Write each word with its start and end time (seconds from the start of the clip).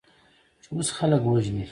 چې 0.63 0.67
اوس 0.75 0.87
خلک 0.97 1.21
وژنې؟ 1.25 1.65